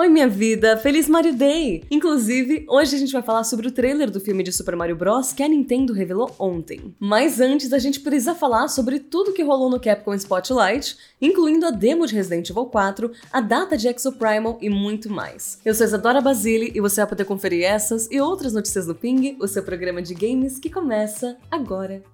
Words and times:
Oi, 0.00 0.08
minha 0.08 0.28
vida! 0.28 0.76
Feliz 0.76 1.08
Mario 1.08 1.34
Day! 1.34 1.82
Inclusive, 1.90 2.64
hoje 2.68 2.94
a 2.94 2.98
gente 3.00 3.12
vai 3.12 3.20
falar 3.20 3.42
sobre 3.42 3.66
o 3.66 3.72
trailer 3.72 4.08
do 4.08 4.20
filme 4.20 4.44
de 4.44 4.52
Super 4.52 4.76
Mario 4.76 4.94
Bros. 4.94 5.32
que 5.32 5.42
a 5.42 5.48
Nintendo 5.48 5.92
revelou 5.92 6.32
ontem. 6.38 6.94
Mas 7.00 7.40
antes, 7.40 7.72
a 7.72 7.80
gente 7.80 7.98
precisa 7.98 8.32
falar 8.32 8.68
sobre 8.68 9.00
tudo 9.00 9.32
que 9.32 9.42
rolou 9.42 9.68
no 9.68 9.80
Capcom 9.80 10.14
Spotlight, 10.14 10.96
incluindo 11.20 11.66
a 11.66 11.72
demo 11.72 12.06
de 12.06 12.14
Resident 12.14 12.48
Evil 12.48 12.66
4, 12.66 13.10
a 13.32 13.40
data 13.40 13.76
de 13.76 13.88
Exoprimal 13.88 14.56
e 14.62 14.70
muito 14.70 15.10
mais. 15.10 15.58
Eu 15.64 15.74
sou 15.74 15.84
Isadora 15.84 16.20
Basile 16.20 16.70
e 16.72 16.80
você 16.80 17.00
vai 17.00 17.08
poder 17.08 17.24
conferir 17.24 17.64
essas 17.64 18.08
e 18.08 18.20
outras 18.20 18.52
notícias 18.52 18.86
no 18.86 18.94
Ping, 18.94 19.36
o 19.40 19.48
seu 19.48 19.64
programa 19.64 20.00
de 20.00 20.14
games 20.14 20.60
que 20.60 20.70
começa 20.70 21.36
agora. 21.50 22.04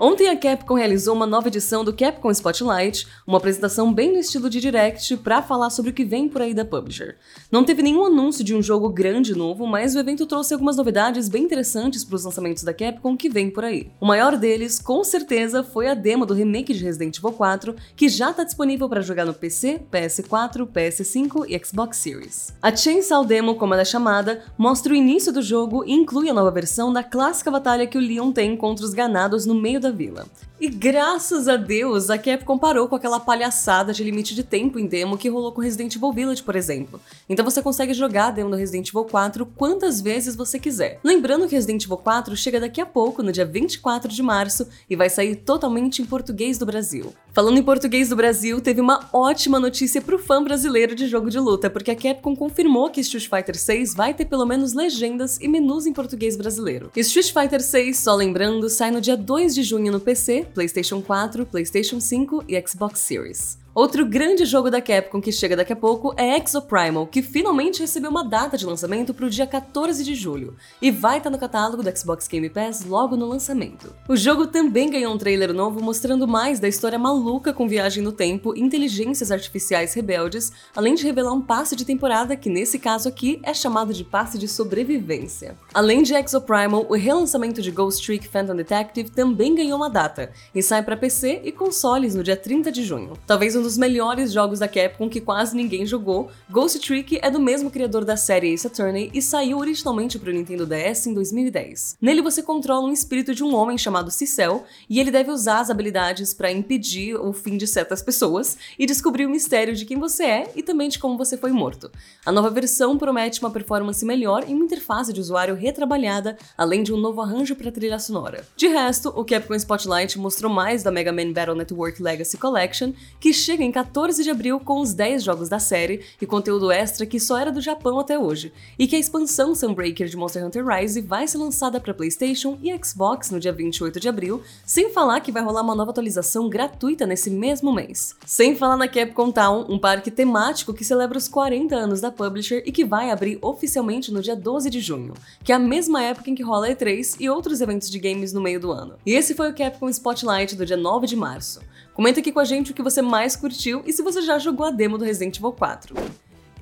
Ontem 0.00 0.28
a 0.28 0.36
Capcom 0.36 0.74
realizou 0.74 1.12
uma 1.12 1.26
nova 1.26 1.48
edição 1.48 1.84
do 1.84 1.92
Capcom 1.92 2.30
Spotlight, 2.30 3.04
uma 3.26 3.38
apresentação 3.38 3.92
bem 3.92 4.12
no 4.12 4.18
estilo 4.18 4.48
de 4.48 4.60
Direct 4.60 5.16
para 5.16 5.42
falar 5.42 5.70
sobre 5.70 5.90
o 5.90 5.94
que 5.94 6.04
vem 6.04 6.28
por 6.28 6.40
aí 6.40 6.54
da 6.54 6.64
publisher. 6.64 7.16
Não 7.50 7.64
teve 7.64 7.82
nenhum 7.82 8.04
anúncio 8.04 8.44
de 8.44 8.54
um 8.54 8.62
jogo 8.62 8.88
grande 8.90 9.34
novo, 9.34 9.66
mas 9.66 9.96
o 9.96 9.98
evento 9.98 10.24
trouxe 10.24 10.54
algumas 10.54 10.76
novidades 10.76 11.28
bem 11.28 11.42
interessantes 11.42 12.04
para 12.04 12.14
os 12.14 12.24
lançamentos 12.24 12.62
da 12.62 12.72
Capcom 12.72 13.16
que 13.16 13.28
vem 13.28 13.50
por 13.50 13.64
aí. 13.64 13.90
O 14.00 14.06
maior 14.06 14.36
deles, 14.36 14.78
com 14.78 15.02
certeza, 15.02 15.64
foi 15.64 15.88
a 15.88 15.94
demo 15.94 16.24
do 16.24 16.32
remake 16.32 16.72
de 16.72 16.84
Resident 16.84 17.18
Evil 17.18 17.32
4, 17.32 17.74
que 17.96 18.08
já 18.08 18.30
está 18.30 18.44
disponível 18.44 18.88
para 18.88 19.00
jogar 19.00 19.24
no 19.24 19.34
PC, 19.34 19.80
PS4, 19.90 20.64
PS5 20.64 21.44
e 21.48 21.58
Xbox 21.66 21.96
Series. 21.96 22.54
A 22.62 22.74
Chainsaw 22.74 23.24
Demo, 23.24 23.56
como 23.56 23.74
ela 23.74 23.82
é 23.82 23.84
chamada, 23.84 24.44
mostra 24.56 24.92
o 24.92 24.96
início 24.96 25.32
do 25.32 25.42
jogo 25.42 25.84
e 25.84 25.92
inclui 25.92 26.30
a 26.30 26.34
nova 26.34 26.52
versão 26.52 26.92
da 26.92 27.02
clássica 27.02 27.50
batalha 27.50 27.84
que 27.84 27.98
o 27.98 28.00
Leon 28.00 28.30
tem 28.30 28.56
contra 28.56 28.84
os 28.84 28.94
ganados 28.94 29.44
no 29.44 29.56
meio 29.56 29.80
da 29.80 29.87
da 29.88 29.96
vila. 29.96 30.26
E 30.60 30.68
graças 30.68 31.46
a 31.46 31.56
Deus, 31.56 32.10
a 32.10 32.18
Capcom 32.18 32.58
parou 32.58 32.88
com 32.88 32.96
aquela 32.96 33.20
palhaçada 33.20 33.92
de 33.92 34.02
limite 34.02 34.34
de 34.34 34.42
tempo 34.42 34.76
em 34.76 34.86
demo 34.86 35.16
que 35.16 35.28
rolou 35.28 35.52
com 35.52 35.60
Resident 35.60 35.94
Evil 35.94 36.12
Village, 36.12 36.42
por 36.42 36.56
exemplo. 36.56 37.00
Então 37.28 37.44
você 37.44 37.62
consegue 37.62 37.94
jogar 37.94 38.26
a 38.26 38.30
demo 38.32 38.50
do 38.50 38.56
Resident 38.56 38.88
Evil 38.88 39.04
4 39.04 39.46
quantas 39.46 40.00
vezes 40.00 40.34
você 40.34 40.58
quiser. 40.58 40.98
Lembrando 41.04 41.46
que 41.46 41.54
Resident 41.54 41.84
Evil 41.84 41.98
4 41.98 42.36
chega 42.36 42.58
daqui 42.58 42.80
a 42.80 42.86
pouco, 42.86 43.22
no 43.22 43.30
dia 43.30 43.44
24 43.44 44.10
de 44.10 44.20
março, 44.20 44.66
e 44.90 44.96
vai 44.96 45.08
sair 45.08 45.36
totalmente 45.36 46.02
em 46.02 46.04
português 46.04 46.58
do 46.58 46.66
Brasil. 46.66 47.14
Falando 47.32 47.58
em 47.58 47.62
português 47.62 48.08
do 48.08 48.16
Brasil, 48.16 48.60
teve 48.60 48.80
uma 48.80 49.08
ótima 49.12 49.60
notícia 49.60 50.02
pro 50.02 50.18
fã 50.18 50.42
brasileiro 50.42 50.92
de 50.92 51.06
jogo 51.06 51.30
de 51.30 51.38
luta, 51.38 51.70
porque 51.70 51.92
a 51.92 51.94
Capcom 51.94 52.34
confirmou 52.34 52.90
que 52.90 53.00
Street 53.00 53.28
Fighter 53.28 53.56
6 53.56 53.94
vai 53.94 54.12
ter 54.12 54.24
pelo 54.24 54.44
menos 54.44 54.72
legendas 54.72 55.38
e 55.40 55.46
menus 55.46 55.86
em 55.86 55.92
português 55.92 56.36
brasileiro. 56.36 56.90
Street 56.96 57.32
Fighter 57.32 57.62
6, 57.62 57.96
só 57.96 58.16
lembrando, 58.16 58.68
sai 58.68 58.90
no 58.90 59.00
dia 59.00 59.16
2 59.16 59.54
de 59.54 59.62
junho 59.62 59.92
no 59.92 60.00
PC, 60.00 60.47
PlayStation 60.54 61.02
4, 61.02 61.46
PlayStation 61.46 62.00
5 62.00 62.44
e 62.48 62.60
Xbox 62.60 63.00
Series. 63.00 63.58
Outro 63.78 64.04
grande 64.04 64.44
jogo 64.44 64.72
da 64.72 64.82
Capcom 64.82 65.20
que 65.20 65.30
chega 65.30 65.54
daqui 65.54 65.72
a 65.72 65.76
pouco 65.76 66.12
é 66.16 66.36
Exoprimal, 66.36 67.06
que 67.06 67.22
finalmente 67.22 67.78
recebeu 67.78 68.10
uma 68.10 68.24
data 68.24 68.58
de 68.58 68.66
lançamento 68.66 69.14
para 69.14 69.24
o 69.24 69.30
dia 69.30 69.46
14 69.46 70.02
de 70.02 70.16
julho 70.16 70.56
e 70.82 70.90
vai 70.90 71.18
estar 71.18 71.30
tá 71.30 71.36
no 71.36 71.38
catálogo 71.38 71.80
do 71.80 71.96
Xbox 71.96 72.26
Game 72.26 72.50
Pass 72.50 72.84
logo 72.84 73.16
no 73.16 73.24
lançamento. 73.24 73.94
O 74.08 74.16
jogo 74.16 74.48
também 74.48 74.90
ganhou 74.90 75.14
um 75.14 75.16
trailer 75.16 75.54
novo 75.54 75.80
mostrando 75.80 76.26
mais 76.26 76.58
da 76.58 76.66
história 76.66 76.98
maluca 76.98 77.52
com 77.52 77.68
viagem 77.68 78.02
no 78.02 78.10
tempo 78.10 78.52
inteligências 78.56 79.30
artificiais 79.30 79.94
rebeldes, 79.94 80.50
além 80.74 80.96
de 80.96 81.04
revelar 81.04 81.32
um 81.32 81.40
passe 81.40 81.76
de 81.76 81.84
temporada 81.84 82.34
que 82.34 82.50
nesse 82.50 82.80
caso 82.80 83.08
aqui 83.08 83.38
é 83.44 83.54
chamado 83.54 83.94
de 83.94 84.02
passe 84.02 84.38
de 84.38 84.48
sobrevivência. 84.48 85.56
Além 85.72 86.02
de 86.02 86.16
Exoprimal, 86.16 86.84
o 86.88 86.96
relançamento 86.96 87.62
de 87.62 87.70
Ghost 87.70 88.04
Trick 88.04 88.26
Phantom 88.26 88.56
Detective 88.56 89.12
também 89.12 89.54
ganhou 89.54 89.76
uma 89.76 89.88
data 89.88 90.32
e 90.52 90.64
sai 90.64 90.82
para 90.82 90.96
PC 90.96 91.42
e 91.44 91.52
consoles 91.52 92.16
no 92.16 92.24
dia 92.24 92.36
30 92.36 92.72
de 92.72 92.82
junho. 92.82 93.12
Talvez 93.24 93.54
um 93.54 93.67
dos 93.68 93.76
melhores 93.76 94.32
jogos 94.32 94.60
da 94.60 94.66
Capcom 94.66 95.10
que 95.10 95.20
quase 95.20 95.54
ninguém 95.54 95.84
jogou, 95.84 96.30
Ghost 96.48 96.78
Trick 96.78 97.18
é 97.20 97.30
do 97.30 97.38
mesmo 97.38 97.70
criador 97.70 98.02
da 98.02 98.16
série 98.16 98.54
Ace 98.54 98.66
Attorney 98.66 99.10
e 99.12 99.20
saiu 99.20 99.58
originalmente 99.58 100.18
para 100.18 100.30
o 100.30 100.32
Nintendo 100.32 100.64
DS 100.64 101.06
em 101.06 101.12
2010. 101.12 101.98
Nele 102.00 102.22
você 102.22 102.42
controla 102.42 102.88
um 102.88 102.92
espírito 102.94 103.34
de 103.34 103.44
um 103.44 103.54
homem 103.54 103.76
chamado 103.76 104.10
Cicel 104.10 104.64
e 104.88 104.98
ele 104.98 105.10
deve 105.10 105.30
usar 105.30 105.60
as 105.60 105.68
habilidades 105.68 106.32
para 106.32 106.50
impedir 106.50 107.14
o 107.14 107.30
fim 107.34 107.58
de 107.58 107.66
certas 107.66 108.00
pessoas 108.00 108.56
e 108.78 108.86
descobrir 108.86 109.26
o 109.26 109.30
mistério 109.30 109.74
de 109.74 109.84
quem 109.84 109.98
você 109.98 110.24
é 110.24 110.52
e 110.56 110.62
também 110.62 110.88
de 110.88 110.98
como 110.98 111.18
você 111.18 111.36
foi 111.36 111.52
morto. 111.52 111.90
A 112.24 112.32
nova 112.32 112.48
versão 112.48 112.96
promete 112.96 113.38
uma 113.40 113.50
performance 113.50 114.02
melhor 114.02 114.48
e 114.48 114.54
uma 114.54 114.64
interface 114.64 115.12
de 115.12 115.20
usuário 115.20 115.54
retrabalhada, 115.54 116.38
além 116.56 116.82
de 116.82 116.90
um 116.90 116.96
novo 116.96 117.20
arranjo 117.20 117.54
para 117.54 117.70
trilha 117.70 117.98
sonora. 117.98 118.48
De 118.56 118.66
resto, 118.66 119.10
o 119.10 119.26
Capcom 119.26 119.54
Spotlight 119.54 120.18
mostrou 120.18 120.50
mais 120.50 120.82
da 120.82 120.90
Mega 120.90 121.12
Man 121.12 121.34
Battle 121.34 121.54
Network 121.54 122.02
Legacy 122.02 122.38
Collection, 122.38 122.94
que 123.20 123.30
chega 123.34 123.57
chega 123.58 123.64
em 123.64 123.72
14 123.72 124.22
de 124.22 124.30
abril 124.30 124.60
com 124.60 124.80
os 124.80 124.94
10 124.94 125.24
jogos 125.24 125.48
da 125.48 125.58
série 125.58 126.02
e 126.22 126.26
conteúdo 126.26 126.70
extra 126.70 127.04
que 127.04 127.18
só 127.18 127.36
era 127.36 127.50
do 127.50 127.60
Japão 127.60 127.98
até 127.98 128.16
hoje, 128.16 128.52
e 128.78 128.86
que 128.86 128.94
a 128.94 128.98
expansão 128.98 129.52
Sunbreaker 129.52 130.06
de 130.06 130.16
Monster 130.16 130.46
Hunter 130.46 130.64
Rise 130.64 131.00
vai 131.00 131.26
ser 131.26 131.38
lançada 131.38 131.80
para 131.80 131.92
PlayStation 131.92 132.56
e 132.62 132.72
Xbox 132.84 133.32
no 133.32 133.40
dia 133.40 133.52
28 133.52 133.98
de 133.98 134.08
abril, 134.08 134.42
sem 134.64 134.90
falar 134.90 135.20
que 135.20 135.32
vai 135.32 135.42
rolar 135.42 135.62
uma 135.62 135.74
nova 135.74 135.90
atualização 135.90 136.48
gratuita 136.48 137.04
nesse 137.04 137.30
mesmo 137.30 137.72
mês. 137.72 138.14
Sem 138.24 138.54
falar 138.54 138.76
na 138.76 138.86
Capcom 138.86 139.32
Town, 139.32 139.66
um 139.68 139.78
parque 139.78 140.10
temático 140.10 140.72
que 140.72 140.84
celebra 140.84 141.18
os 141.18 141.26
40 141.26 141.74
anos 141.74 142.00
da 142.00 142.12
publisher 142.12 142.62
e 142.64 142.70
que 142.70 142.84
vai 142.84 143.10
abrir 143.10 143.38
oficialmente 143.42 144.12
no 144.12 144.22
dia 144.22 144.36
12 144.36 144.70
de 144.70 144.78
junho, 144.80 145.14
que 145.42 145.50
é 145.50 145.56
a 145.56 145.58
mesma 145.58 146.00
época 146.00 146.30
em 146.30 146.34
que 146.36 146.44
rola 146.44 146.68
E3 146.68 147.16
e 147.18 147.28
outros 147.28 147.60
eventos 147.60 147.90
de 147.90 147.98
games 147.98 148.32
no 148.32 148.40
meio 148.40 148.60
do 148.60 148.70
ano. 148.70 148.94
E 149.04 149.14
esse 149.14 149.34
foi 149.34 149.50
o 149.50 149.54
Capcom 149.54 149.88
Spotlight 149.88 150.54
do 150.54 150.64
dia 150.64 150.76
9 150.76 151.08
de 151.08 151.16
março. 151.16 151.60
Comenta 151.98 152.20
aqui 152.20 152.30
com 152.30 152.38
a 152.38 152.44
gente 152.44 152.70
o 152.70 152.74
que 152.74 152.80
você 152.80 153.02
mais 153.02 153.34
curtiu 153.34 153.82
e 153.84 153.92
se 153.92 154.04
você 154.04 154.22
já 154.22 154.38
jogou 154.38 154.64
a 154.64 154.70
demo 154.70 154.96
do 154.96 155.04
Resident 155.04 155.36
Evil 155.36 155.50
4. 155.50 155.96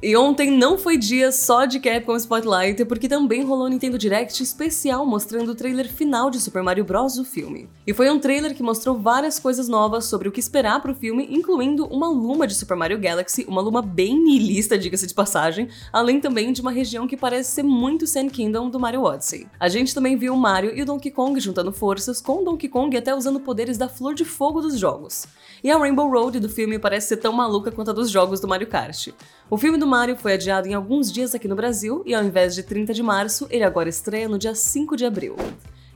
E 0.02 0.14
ontem 0.14 0.50
não 0.50 0.76
foi 0.76 0.98
dia 0.98 1.32
só 1.32 1.64
de 1.64 1.80
Capcom 1.80 2.16
Spotlight, 2.16 2.84
porque 2.84 3.08
também 3.08 3.42
rolou 3.42 3.66
um 3.66 3.70
Nintendo 3.70 3.96
Direct 3.96 4.42
especial 4.42 5.06
mostrando 5.06 5.52
o 5.52 5.54
trailer 5.54 5.90
final 5.90 6.28
de 6.28 6.38
Super 6.38 6.62
Mario 6.62 6.84
Bros. 6.84 7.16
o 7.16 7.24
filme. 7.24 7.66
E 7.86 7.94
foi 7.94 8.10
um 8.10 8.18
trailer 8.18 8.54
que 8.54 8.62
mostrou 8.62 8.98
várias 8.98 9.38
coisas 9.38 9.68
novas 9.68 10.04
sobre 10.04 10.28
o 10.28 10.32
que 10.32 10.38
esperar 10.38 10.82
pro 10.82 10.94
filme, 10.94 11.26
incluindo 11.30 11.86
uma 11.86 12.08
luma 12.08 12.46
de 12.46 12.54
Super 12.54 12.76
Mario 12.76 12.98
Galaxy, 12.98 13.46
uma 13.48 13.62
luma 13.62 13.80
bem 13.80 14.20
nihilista, 14.22 14.76
diga-se 14.76 15.06
de 15.06 15.14
passagem, 15.14 15.70
além 15.90 16.20
também 16.20 16.52
de 16.52 16.60
uma 16.60 16.70
região 16.70 17.06
que 17.06 17.16
parece 17.16 17.52
ser 17.52 17.62
muito 17.62 18.06
Sand 18.06 18.28
Kingdom 18.28 18.68
do 18.68 18.78
Mario 18.78 19.02
Odyssey. 19.02 19.46
A 19.58 19.68
gente 19.68 19.94
também 19.94 20.14
viu 20.14 20.34
o 20.34 20.38
Mario 20.38 20.76
e 20.76 20.82
o 20.82 20.86
Donkey 20.86 21.10
Kong 21.10 21.40
juntando 21.40 21.72
forças, 21.72 22.20
com 22.20 22.42
o 22.42 22.44
Donkey 22.44 22.68
Kong 22.68 22.94
até 22.94 23.14
usando 23.14 23.40
poderes 23.40 23.78
da 23.78 23.88
Flor 23.88 24.14
de 24.14 24.26
Fogo 24.26 24.60
dos 24.60 24.78
jogos. 24.78 25.26
E 25.64 25.70
a 25.70 25.78
Rainbow 25.78 26.10
Road 26.10 26.38
do 26.38 26.50
filme 26.50 26.78
parece 26.78 27.08
ser 27.08 27.16
tão 27.16 27.32
maluca 27.32 27.72
quanto 27.72 27.90
a 27.90 27.94
dos 27.94 28.10
jogos 28.10 28.40
do 28.40 28.46
Mario 28.46 28.66
Kart. 28.66 29.08
O 29.48 29.56
filme 29.56 29.78
do 29.78 29.85
Mario 29.86 30.16
foi 30.16 30.34
adiado 30.34 30.68
em 30.68 30.74
alguns 30.74 31.10
dias 31.12 31.34
aqui 31.34 31.48
no 31.48 31.56
Brasil 31.56 32.02
e 32.04 32.14
ao 32.14 32.24
invés 32.24 32.54
de 32.54 32.62
30 32.62 32.92
de 32.92 33.02
março, 33.02 33.46
ele 33.50 33.64
agora 33.64 33.88
estreia 33.88 34.28
no 34.28 34.38
dia 34.38 34.54
5 34.54 34.96
de 34.96 35.04
abril. 35.04 35.36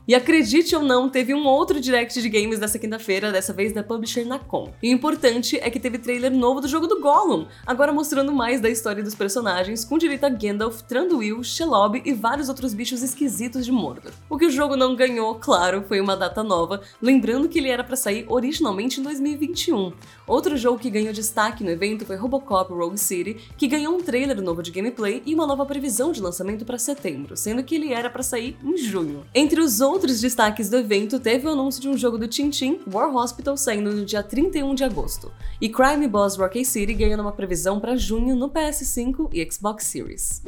E 0.07 0.15
acredite 0.15 0.75
ou 0.75 0.81
não, 0.81 1.09
teve 1.09 1.33
um 1.33 1.45
outro 1.45 1.79
direct 1.79 2.19
de 2.19 2.27
games 2.27 2.57
dessa 2.57 2.79
quinta-feira, 2.79 3.31
dessa 3.31 3.53
vez 3.53 3.71
da 3.71 3.83
publisher 3.83 4.25
Nacon. 4.25 4.73
E 4.81 4.89
o 4.89 4.95
importante 4.95 5.59
é 5.61 5.69
que 5.69 5.79
teve 5.79 5.99
trailer 5.99 6.31
novo 6.31 6.59
do 6.59 6.67
jogo 6.67 6.87
do 6.87 6.99
Gollum, 6.99 7.45
agora 7.65 7.93
mostrando 7.93 8.33
mais 8.33 8.59
da 8.59 8.69
história 8.69 9.03
dos 9.03 9.13
personagens, 9.13 9.85
com 9.85 9.99
direito 9.99 10.23
a 10.23 10.29
Gandalf, 10.29 10.81
Thranduil, 10.81 11.43
Shelob 11.43 12.01
e 12.03 12.13
vários 12.13 12.49
outros 12.49 12.73
bichos 12.73 13.03
esquisitos 13.03 13.63
de 13.63 13.71
Mordor. 13.71 14.11
O 14.27 14.37
que 14.37 14.45
o 14.45 14.51
jogo 14.51 14.75
não 14.75 14.95
ganhou, 14.95 15.35
claro, 15.35 15.83
foi 15.87 16.01
uma 16.01 16.17
data 16.17 16.43
nova, 16.43 16.81
lembrando 16.99 17.47
que 17.47 17.59
ele 17.59 17.69
era 17.69 17.83
para 17.83 17.95
sair 17.95 18.25
originalmente 18.27 18.99
em 18.99 19.03
2021. 19.03 19.93
Outro 20.25 20.57
jogo 20.57 20.79
que 20.79 20.89
ganhou 20.89 21.13
destaque 21.13 21.63
no 21.63 21.69
evento 21.69 22.05
foi 22.05 22.15
Robocop 22.15 22.73
Rogue 22.73 22.97
City, 22.97 23.37
que 23.57 23.67
ganhou 23.67 23.95
um 23.95 24.01
trailer 24.01 24.41
novo 24.41 24.63
de 24.63 24.71
gameplay 24.71 25.21
e 25.25 25.35
uma 25.35 25.45
nova 25.45 25.65
previsão 25.65 26.11
de 26.11 26.21
lançamento 26.21 26.65
para 26.65 26.79
setembro, 26.79 27.37
sendo 27.37 27.63
que 27.63 27.75
ele 27.75 27.93
era 27.93 28.09
para 28.09 28.23
sair 28.23 28.57
em 28.63 28.77
junho. 28.77 29.23
Entre 29.35 29.61
os 29.61 29.81
outros 29.91 30.21
destaques 30.21 30.69
do 30.69 30.77
evento, 30.77 31.19
teve 31.19 31.45
o 31.47 31.51
anúncio 31.51 31.81
de 31.81 31.89
um 31.89 31.97
jogo 31.97 32.17
do 32.17 32.27
Tintin, 32.27 32.79
War 32.91 33.13
Hospital, 33.13 33.57
saindo 33.57 33.91
no 33.91 34.05
dia 34.05 34.23
31 34.23 34.73
de 34.73 34.85
agosto, 34.85 35.31
e 35.59 35.67
Crime 35.67 36.07
Boss 36.07 36.37
Rocky 36.37 36.63
City 36.63 36.93
ganhando 36.93 37.19
uma 37.19 37.33
previsão 37.33 37.79
para 37.79 37.97
junho 37.97 38.33
no 38.33 38.49
PS5 38.49 39.29
e 39.33 39.51
Xbox 39.51 39.85
Series. 39.85 40.41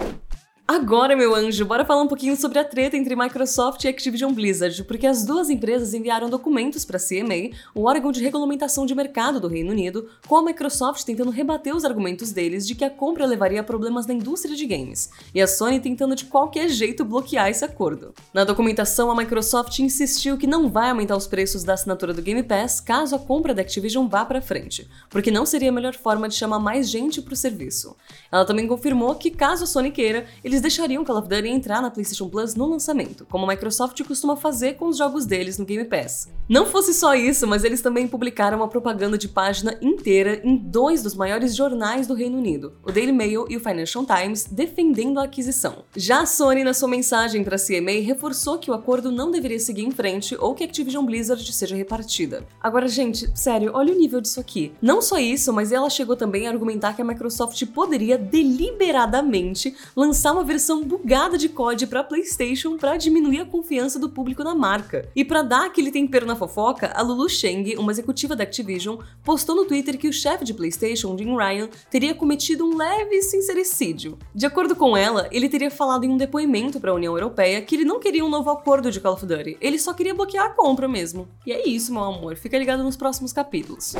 Agora, 0.75 1.15
meu 1.15 1.35
anjo, 1.35 1.63
bora 1.65 1.85
falar 1.85 2.01
um 2.01 2.07
pouquinho 2.07 2.35
sobre 2.35 2.57
a 2.57 2.63
treta 2.63 2.97
entre 2.97 3.15
Microsoft 3.15 3.83
e 3.83 3.87
Activision 3.87 4.33
Blizzard, 4.33 4.83
porque 4.85 5.05
as 5.05 5.23
duas 5.23 5.47
empresas 5.51 5.93
enviaram 5.93 6.31
documentos 6.31 6.83
para 6.83 6.97
a 6.97 6.99
CMA, 6.99 7.55
o 7.75 7.83
órgão 7.83 8.11
de 8.11 8.23
regulamentação 8.23 8.83
de 8.83 8.95
mercado 8.95 9.39
do 9.39 9.47
Reino 9.47 9.69
Unido, 9.69 10.09
com 10.27 10.35
a 10.35 10.41
Microsoft 10.41 11.03
tentando 11.03 11.29
rebater 11.29 11.75
os 11.75 11.85
argumentos 11.85 12.31
deles 12.31 12.65
de 12.65 12.73
que 12.73 12.83
a 12.83 12.89
compra 12.89 13.27
levaria 13.27 13.61
a 13.61 13.63
problemas 13.63 14.07
na 14.07 14.15
indústria 14.15 14.55
de 14.55 14.65
games, 14.65 15.11
e 15.31 15.39
a 15.39 15.45
Sony 15.45 15.79
tentando 15.79 16.15
de 16.15 16.25
qualquer 16.25 16.67
jeito 16.69 17.05
bloquear 17.05 17.51
esse 17.51 17.63
acordo. 17.63 18.11
Na 18.33 18.43
documentação, 18.43 19.11
a 19.11 19.15
Microsoft 19.15 19.77
insistiu 19.77 20.39
que 20.39 20.47
não 20.47 20.71
vai 20.71 20.89
aumentar 20.89 21.15
os 21.15 21.27
preços 21.27 21.63
da 21.63 21.75
assinatura 21.75 22.15
do 22.15 22.21
Game 22.23 22.41
Pass 22.41 22.81
caso 22.81 23.15
a 23.15 23.19
compra 23.19 23.53
da 23.53 23.61
Activision 23.61 24.07
vá 24.07 24.25
para 24.25 24.41
frente, 24.41 24.89
porque 25.11 25.29
não 25.29 25.45
seria 25.45 25.69
a 25.69 25.71
melhor 25.71 25.93
forma 25.93 26.27
de 26.27 26.33
chamar 26.33 26.57
mais 26.57 26.89
gente 26.89 27.21
para 27.21 27.33
o 27.35 27.37
serviço. 27.37 27.95
Ela 28.31 28.43
também 28.43 28.67
confirmou 28.67 29.13
que, 29.13 29.29
caso 29.29 29.65
a 29.65 29.67
Sony 29.67 29.91
queira, 29.91 30.25
eles 30.43 30.62
deixariam 30.63 31.03
Call 31.03 31.17
of 31.17 31.27
Duty 31.27 31.49
entrar 31.49 31.81
na 31.81 31.91
PlayStation 31.91 32.29
Plus 32.29 32.55
no 32.55 32.65
lançamento, 32.65 33.27
como 33.29 33.45
a 33.45 33.47
Microsoft 33.49 34.01
costuma 34.03 34.35
fazer 34.35 34.73
com 34.73 34.87
os 34.87 34.97
jogos 34.97 35.25
deles 35.25 35.59
no 35.59 35.65
Game 35.65 35.85
Pass. 35.85 36.29
Não 36.49 36.65
fosse 36.65 36.93
só 36.93 37.13
isso, 37.13 37.45
mas 37.45 37.63
eles 37.63 37.81
também 37.81 38.07
publicaram 38.07 38.57
uma 38.57 38.67
propaganda 38.67 39.17
de 39.17 39.27
página 39.27 39.77
inteira 39.81 40.41
em 40.43 40.57
dois 40.57 41.03
dos 41.03 41.15
maiores 41.15 41.55
jornais 41.55 42.07
do 42.07 42.13
Reino 42.13 42.37
Unido, 42.37 42.73
o 42.83 42.91
Daily 42.91 43.11
Mail 43.11 43.45
e 43.49 43.57
o 43.57 43.59
Financial 43.59 44.05
Times, 44.05 44.45
defendendo 44.49 45.19
a 45.19 45.23
aquisição. 45.23 45.83
Já 45.95 46.21
a 46.21 46.25
Sony, 46.25 46.63
na 46.63 46.73
sua 46.73 46.87
mensagem 46.87 47.43
para 47.43 47.55
a 47.55 47.59
CMA, 47.59 48.01
reforçou 48.03 48.57
que 48.57 48.71
o 48.71 48.73
acordo 48.73 49.11
não 49.11 49.31
deveria 49.31 49.59
seguir 49.59 49.83
em 49.83 49.91
frente 49.91 50.35
ou 50.39 50.53
que 50.53 50.63
a 50.63 50.65
Activision 50.65 51.05
Blizzard 51.05 51.53
seja 51.53 51.75
repartida. 51.75 52.45
Agora, 52.61 52.87
gente, 52.87 53.29
sério, 53.37 53.71
olha 53.73 53.93
o 53.93 53.97
nível 53.97 54.21
disso 54.21 54.39
aqui. 54.39 54.73
Não 54.81 55.01
só 55.01 55.17
isso, 55.17 55.51
mas 55.51 55.71
ela 55.71 55.89
chegou 55.89 56.15
também 56.15 56.47
a 56.47 56.51
argumentar 56.51 56.93
que 56.93 57.01
a 57.01 57.05
Microsoft 57.05 57.61
poderia 57.67 58.17
deliberadamente 58.17 59.75
lançar 59.95 60.31
uma 60.31 60.42
versão 60.43 60.83
bugada 60.83 61.37
de 61.37 61.49
COD 61.49 61.87
para 61.87 62.03
PlayStation 62.03 62.77
para 62.77 62.97
diminuir 62.97 63.39
a 63.39 63.45
confiança 63.45 63.97
do 63.97 64.09
público 64.09 64.43
na 64.43 64.53
marca. 64.53 65.09
E 65.15 65.23
para 65.23 65.41
dar 65.41 65.65
aquele 65.65 65.91
tempero 65.91 66.25
na 66.25 66.35
fofoca, 66.35 66.91
a 66.93 67.01
Lulu 67.01 67.29
Sheng, 67.29 67.75
uma 67.77 67.91
executiva 67.91 68.35
da 68.35 68.43
Activision, 68.43 68.97
postou 69.23 69.55
no 69.55 69.65
Twitter 69.65 69.97
que 69.97 70.07
o 70.07 70.13
chefe 70.13 70.45
de 70.45 70.53
PlayStation, 70.53 71.17
Jim 71.17 71.35
Ryan, 71.35 71.69
teria 71.89 72.13
cometido 72.13 72.65
um 72.65 72.75
leve 72.75 73.21
sincericídio. 73.21 74.17
De 74.33 74.45
acordo 74.45 74.75
com 74.75 74.95
ela, 74.95 75.27
ele 75.31 75.49
teria 75.49 75.71
falado 75.71 76.03
em 76.03 76.09
um 76.09 76.17
depoimento 76.17 76.79
para 76.79 76.91
a 76.91 76.95
União 76.95 77.13
Europeia 77.13 77.61
que 77.61 77.75
ele 77.75 77.85
não 77.85 77.99
queria 77.99 78.25
um 78.25 78.29
novo 78.29 78.49
acordo 78.49 78.91
de 78.91 78.99
Call 78.99 79.13
of 79.13 79.25
Duty, 79.25 79.57
ele 79.59 79.79
só 79.79 79.93
queria 79.93 80.13
bloquear 80.13 80.47
a 80.47 80.49
compra 80.49 80.87
mesmo. 80.87 81.27
E 81.45 81.51
é 81.51 81.67
isso, 81.67 81.93
meu 81.93 82.03
amor, 82.03 82.35
fica 82.35 82.57
ligado 82.57 82.83
nos 82.83 82.97
próximos 82.97 83.31
capítulos. 83.31 83.95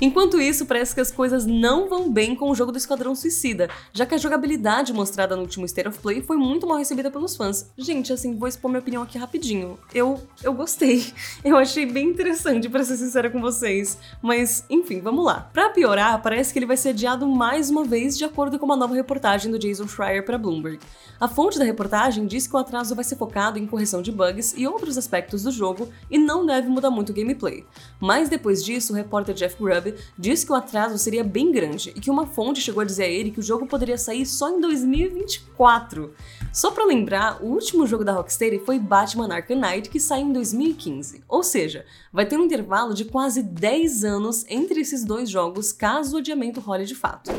Enquanto 0.00 0.40
isso, 0.40 0.64
parece 0.64 0.94
que 0.94 1.00
as 1.00 1.10
coisas 1.10 1.44
não 1.44 1.88
vão 1.88 2.10
bem 2.10 2.34
com 2.34 2.50
o 2.50 2.54
jogo 2.54 2.72
do 2.72 2.78
Esquadrão 2.78 3.14
Suicida, 3.14 3.68
já 3.92 4.06
que 4.06 4.14
a 4.14 4.18
jogabilidade 4.18 4.94
mostrada 4.94 5.36
no 5.36 5.42
último 5.42 5.66
State 5.66 5.88
of 5.88 5.98
Play 5.98 6.22
foi 6.22 6.38
muito 6.38 6.66
mal 6.66 6.78
recebida 6.78 7.10
pelos 7.10 7.36
fãs. 7.36 7.70
Gente, 7.76 8.10
assim, 8.10 8.34
vou 8.36 8.48
expor 8.48 8.70
minha 8.70 8.80
opinião 8.80 9.02
aqui 9.02 9.18
rapidinho. 9.18 9.78
Eu, 9.94 10.18
eu 10.42 10.54
gostei. 10.54 11.12
Eu 11.44 11.56
achei 11.56 11.84
bem 11.86 12.08
interessante, 12.08 12.68
para 12.68 12.84
ser 12.84 12.96
sincera 12.96 13.30
com 13.30 13.40
vocês. 13.40 13.98
Mas, 14.22 14.64
enfim, 14.70 15.00
vamos 15.00 15.24
lá. 15.24 15.48
Para 15.52 15.70
piorar, 15.70 16.22
parece 16.22 16.52
que 16.52 16.58
ele 16.58 16.66
vai 16.66 16.76
ser 16.76 16.90
adiado 16.90 17.26
mais 17.26 17.70
uma 17.70 17.84
vez, 17.84 18.16
de 18.16 18.24
acordo 18.24 18.58
com 18.58 18.66
uma 18.66 18.76
nova 18.76 18.94
reportagem 18.94 19.50
do 19.50 19.58
Jason 19.58 19.88
Schreier 19.88 20.24
para 20.24 20.38
Bloomberg. 20.38 20.78
A 21.20 21.28
fonte 21.28 21.58
da 21.58 21.64
reportagem 21.64 22.26
diz 22.26 22.46
que 22.46 22.54
o 22.54 22.58
atraso 22.58 22.94
vai 22.94 23.04
ser 23.04 23.16
focado 23.16 23.58
em 23.58 23.66
correção 23.66 24.00
de 24.00 24.10
bugs 24.10 24.54
e 24.56 24.66
outros 24.66 24.96
aspectos 24.96 25.42
do 25.42 25.50
jogo 25.50 25.88
e 26.10 26.18
não 26.18 26.46
deve 26.46 26.68
mudar 26.68 26.90
muito 26.90 27.10
o 27.10 27.14
gameplay. 27.14 27.64
Mas 28.00 28.28
depois 28.28 28.64
disso, 28.64 28.92
o 28.92 28.96
repórter 28.96 29.34
Jeff 29.34 29.56
Grubb 29.60 29.89
disse 30.18 30.44
que 30.44 30.52
o 30.52 30.54
atraso 30.54 30.98
seria 30.98 31.24
bem 31.24 31.52
grande 31.52 31.92
e 31.94 32.00
que 32.00 32.10
uma 32.10 32.26
fonte 32.26 32.60
chegou 32.60 32.80
a 32.80 32.84
dizer 32.84 33.04
a 33.04 33.08
ele 33.08 33.30
que 33.30 33.40
o 33.40 33.42
jogo 33.42 33.66
poderia 33.66 33.98
sair 33.98 34.26
só 34.26 34.50
em 34.50 34.60
2024. 34.60 36.14
Só 36.52 36.70
para 36.70 36.84
lembrar, 36.84 37.42
o 37.42 37.46
último 37.46 37.86
jogo 37.86 38.04
da 38.04 38.12
Rocksteady 38.12 38.58
foi 38.58 38.78
Batman 38.78 39.32
Arkham 39.32 39.60
Knight, 39.60 39.88
que 39.88 40.00
saiu 40.00 40.26
em 40.26 40.32
2015. 40.32 41.22
Ou 41.28 41.42
seja, 41.42 41.84
vai 42.12 42.26
ter 42.26 42.36
um 42.36 42.44
intervalo 42.44 42.92
de 42.92 43.04
quase 43.04 43.42
10 43.42 44.04
anos 44.04 44.44
entre 44.48 44.80
esses 44.80 45.04
dois 45.04 45.30
jogos 45.30 45.72
caso 45.72 46.16
o 46.16 46.18
adiamento 46.18 46.60
role 46.60 46.84
de 46.84 46.94
fato. 46.94 47.30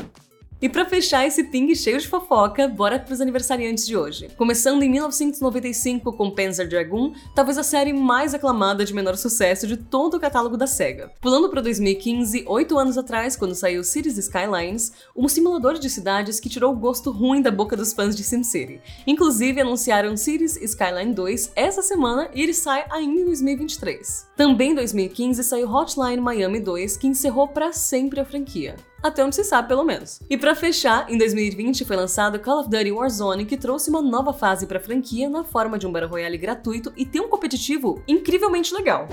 E 0.62 0.68
para 0.68 0.84
fechar 0.84 1.26
esse 1.26 1.42
ping 1.42 1.74
cheio 1.74 1.98
de 1.98 2.06
fofoca, 2.06 2.68
bora 2.68 2.96
pros 2.96 3.20
aniversariantes 3.20 3.84
de 3.84 3.96
hoje. 3.96 4.28
Começando 4.36 4.84
em 4.84 4.88
1995 4.88 6.12
com 6.12 6.30
Panzer 6.30 6.68
Dragoon, 6.68 7.12
talvez 7.34 7.58
a 7.58 7.64
série 7.64 7.92
mais 7.92 8.32
aclamada 8.32 8.84
de 8.84 8.94
menor 8.94 9.16
sucesso 9.16 9.66
de 9.66 9.76
todo 9.76 10.14
o 10.14 10.20
catálogo 10.20 10.56
da 10.56 10.68
SEGA. 10.68 11.10
Pulando 11.20 11.48
para 11.50 11.62
2015, 11.62 12.44
oito 12.46 12.78
anos 12.78 12.96
atrás, 12.96 13.34
quando 13.34 13.56
saiu 13.56 13.82
Cities 13.82 14.16
Skylines, 14.16 14.92
um 15.16 15.26
simulador 15.26 15.80
de 15.80 15.90
cidades 15.90 16.38
que 16.38 16.48
tirou 16.48 16.72
o 16.72 16.78
gosto 16.78 17.10
ruim 17.10 17.42
da 17.42 17.50
boca 17.50 17.76
dos 17.76 17.92
fãs 17.92 18.14
de 18.14 18.22
SimCity. 18.22 18.80
Inclusive 19.04 19.60
anunciaram 19.60 20.16
Cities 20.16 20.56
Skyline 20.62 21.12
2 21.12 21.54
essa 21.56 21.82
semana 21.82 22.30
e 22.32 22.40
ele 22.40 22.54
sai 22.54 22.84
ainda 22.88 23.20
em 23.20 23.24
2023. 23.24 24.28
Também 24.36 24.70
em 24.70 24.74
2015 24.76 25.42
saiu 25.42 25.68
Hotline 25.68 26.20
Miami 26.20 26.60
2, 26.60 26.96
que 26.98 27.08
encerrou 27.08 27.48
para 27.48 27.72
sempre 27.72 28.20
a 28.20 28.24
franquia 28.24 28.76
até 29.02 29.24
onde 29.24 29.34
se 29.34 29.44
sabe 29.44 29.68
pelo 29.68 29.84
menos. 29.84 30.20
E 30.28 30.36
para 30.36 30.54
fechar, 30.54 31.10
em 31.10 31.18
2020 31.18 31.84
foi 31.84 31.96
lançado 31.96 32.38
Call 32.38 32.60
of 32.60 32.70
Duty 32.70 32.92
Warzone, 32.92 33.44
que 33.44 33.56
trouxe 33.56 33.90
uma 33.90 34.00
nova 34.00 34.32
fase 34.32 34.66
para 34.66 34.78
a 34.78 34.82
franquia 34.82 35.28
na 35.28 35.44
forma 35.44 35.78
de 35.78 35.86
um 35.86 35.92
Battle 35.92 36.10
Royale 36.10 36.38
gratuito 36.38 36.92
e 36.96 37.04
tem 37.04 37.20
um 37.20 37.28
competitivo 37.28 38.02
incrivelmente 38.06 38.74
legal. 38.74 39.08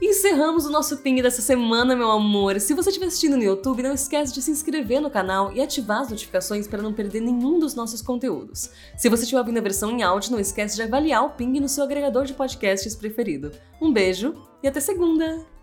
Encerramos 0.00 0.64
o 0.64 0.70
nosso 0.70 0.98
ping 0.98 1.20
dessa 1.20 1.42
semana, 1.42 1.96
meu 1.96 2.08
amor. 2.08 2.60
Se 2.60 2.72
você 2.72 2.88
estiver 2.88 3.06
assistindo 3.06 3.36
no 3.36 3.42
YouTube, 3.42 3.82
não 3.82 3.92
esquece 3.92 4.32
de 4.32 4.40
se 4.40 4.50
inscrever 4.52 5.00
no 5.00 5.10
canal 5.10 5.52
e 5.52 5.60
ativar 5.60 6.02
as 6.02 6.10
notificações 6.10 6.68
para 6.68 6.80
não 6.80 6.92
perder 6.92 7.20
nenhum 7.20 7.58
dos 7.58 7.74
nossos 7.74 8.00
conteúdos. 8.00 8.70
Se 8.96 9.08
você 9.08 9.24
estiver 9.24 9.40
ouvindo 9.40 9.58
a 9.58 9.62
versão 9.62 9.90
em 9.90 10.04
áudio, 10.04 10.30
não 10.30 10.38
esquece 10.38 10.76
de 10.76 10.82
avaliar 10.82 11.24
o 11.24 11.30
ping 11.30 11.58
no 11.58 11.68
seu 11.68 11.82
agregador 11.82 12.24
de 12.24 12.34
podcasts 12.34 12.94
preferido. 12.94 13.50
Um 13.82 13.92
beijo 13.92 14.34
e 14.62 14.68
até 14.68 14.78
segunda! 14.78 15.57